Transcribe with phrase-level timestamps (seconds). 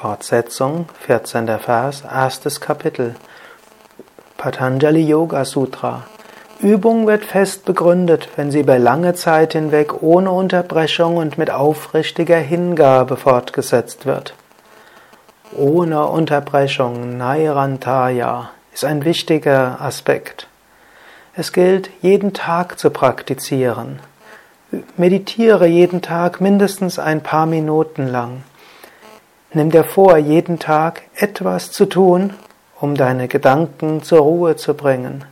[0.00, 1.58] Fortsetzung, 14.
[1.58, 3.16] Vers, erstes Kapitel.
[4.36, 6.04] Patanjali Yoga Sutra.
[6.60, 12.36] Übung wird fest begründet, wenn sie über lange Zeit hinweg ohne Unterbrechung und mit aufrichtiger
[12.36, 14.34] Hingabe fortgesetzt wird.
[15.56, 20.46] Ohne Unterbrechung, Nairantaya, ist ein wichtiger Aspekt.
[21.34, 23.98] Es gilt, jeden Tag zu praktizieren.
[24.96, 28.44] Meditiere jeden Tag mindestens ein paar Minuten lang.
[29.52, 32.34] Nimm dir vor, jeden Tag etwas zu tun,
[32.80, 35.24] um deine Gedanken zur Ruhe zu bringen.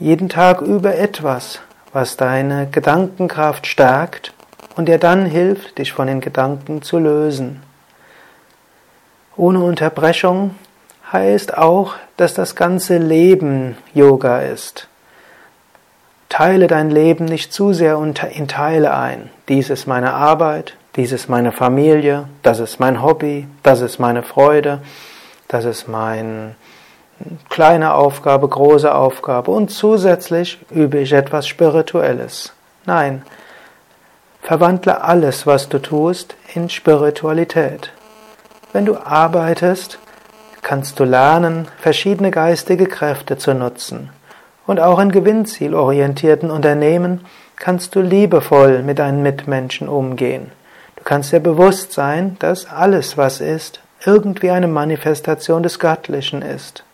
[0.00, 1.60] Jeden Tag über etwas,
[1.92, 4.32] was deine Gedankenkraft stärkt
[4.74, 7.62] und dir dann hilft, dich von den Gedanken zu lösen.
[9.36, 10.56] Ohne Unterbrechung
[11.12, 14.88] heißt auch, dass das ganze Leben Yoga ist.
[16.28, 19.30] Teile dein Leben nicht zu sehr in Teile ein.
[19.48, 24.22] Dies ist meine Arbeit, dies ist meine Familie, das ist mein Hobby, das ist meine
[24.22, 24.80] Freude,
[25.48, 26.54] das ist meine
[27.48, 32.52] kleine Aufgabe, große Aufgabe und zusätzlich übe ich etwas Spirituelles.
[32.84, 33.22] Nein,
[34.42, 37.92] verwandle alles, was du tust, in Spiritualität.
[38.72, 39.98] Wenn du arbeitest,
[40.62, 44.10] kannst du lernen, verschiedene geistige Kräfte zu nutzen.
[44.66, 47.24] Und auch in gewinnzielorientierten Unternehmen
[47.56, 50.50] kannst du liebevoll mit deinen Mitmenschen umgehen.
[51.02, 56.84] Du kannst dir bewusst sein, dass alles, was ist, irgendwie eine Manifestation des Göttlichen ist.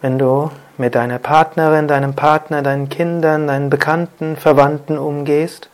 [0.00, 5.68] Wenn du mit deiner Partnerin, deinem Partner, deinen Kindern, deinen Bekannten, Verwandten umgehst,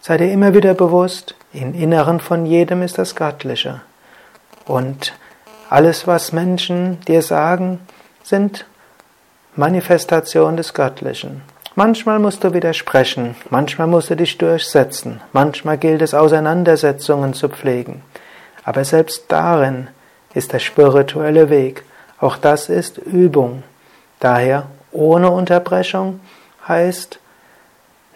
[0.00, 3.82] sei dir immer wieder bewusst, im Inneren von jedem ist das Göttliche.
[4.64, 5.12] Und
[5.68, 7.80] alles, was Menschen dir sagen,
[8.22, 8.64] sind
[9.54, 11.42] Manifestation des Göttlichen.
[11.78, 18.02] Manchmal musst du widersprechen, manchmal musst du dich durchsetzen, manchmal gilt es Auseinandersetzungen zu pflegen.
[18.64, 19.88] Aber selbst darin
[20.32, 21.84] ist der spirituelle Weg.
[22.18, 23.62] Auch das ist Übung.
[24.20, 26.20] Daher ohne Unterbrechung
[26.66, 27.18] heißt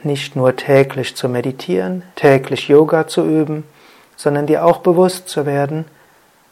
[0.04, 3.65] nicht nur täglich zu meditieren, täglich Yoga zu üben,
[4.16, 5.84] sondern dir auch bewusst zu werden,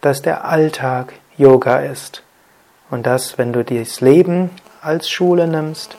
[0.03, 2.23] dass der Alltag Yoga ist.
[2.91, 4.51] Und dass, wenn du das Leben
[4.83, 5.97] als Schule nimmst,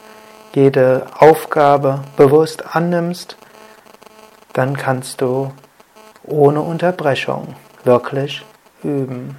[0.54, 3.38] jede Aufgabe bewusst annimmst,
[4.54, 5.52] dann kannst du
[6.24, 8.44] ohne Unterbrechung wirklich
[8.84, 9.38] üben.